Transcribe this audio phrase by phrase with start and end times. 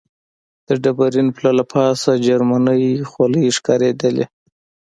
[0.67, 4.25] د ډبرین پله له پاسه جرمنۍ خولۍ ښکارېدلې.